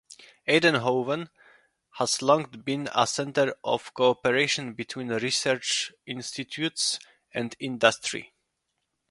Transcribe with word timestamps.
Eindhoven 0.47 1.29
has 1.97 2.23
long 2.23 2.45
been 2.45 2.89
a 2.95 3.05
centre 3.05 3.53
of 3.63 3.93
cooperation 3.93 4.73
between 4.73 5.09
research 5.09 5.91
institutes 6.07 6.97
and 7.35 7.55
industry. 7.59 8.33